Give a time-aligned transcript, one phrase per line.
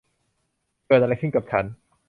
[0.87, 1.65] เกิดอะไรขึ้นกับฉัน